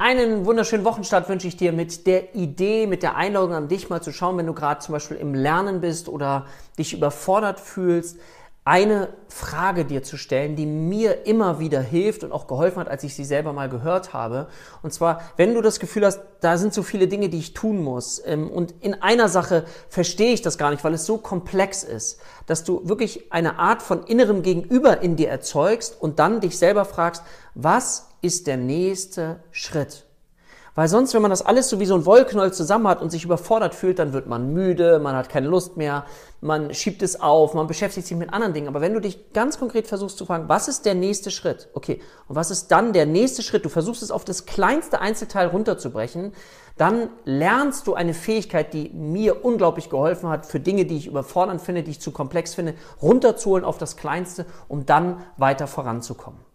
[0.00, 4.00] Einen wunderschönen Wochenstart wünsche ich dir mit der Idee, mit der Einladung an dich mal
[4.00, 6.46] zu schauen, wenn du gerade zum Beispiel im Lernen bist oder
[6.78, 8.16] dich überfordert fühlst,
[8.68, 13.02] eine Frage dir zu stellen, die mir immer wieder hilft und auch geholfen hat, als
[13.02, 14.46] ich sie selber mal gehört habe.
[14.82, 17.82] Und zwar, wenn du das Gefühl hast, da sind so viele Dinge, die ich tun
[17.82, 21.82] muss ähm, und in einer Sache verstehe ich das gar nicht, weil es so komplex
[21.82, 26.58] ist, dass du wirklich eine Art von innerem Gegenüber in dir erzeugst und dann dich
[26.58, 27.22] selber fragst,
[27.54, 30.07] was ist der nächste Schritt?
[30.74, 33.24] Weil sonst, wenn man das alles so wie so ein Wollknäuel zusammen hat und sich
[33.24, 36.04] überfordert fühlt, dann wird man müde, man hat keine Lust mehr,
[36.40, 38.68] man schiebt es auf, man beschäftigt sich mit anderen Dingen.
[38.68, 41.68] Aber wenn du dich ganz konkret versuchst zu fragen, was ist der nächste Schritt?
[41.72, 43.64] Okay, und was ist dann der nächste Schritt?
[43.64, 46.32] Du versuchst es auf das kleinste Einzelteil runterzubrechen,
[46.76, 51.60] dann lernst du eine Fähigkeit, die mir unglaublich geholfen hat, für Dinge, die ich überfordernd
[51.60, 56.47] finde, die ich zu komplex finde, runterzuholen auf das Kleinste, um dann weiter voranzukommen.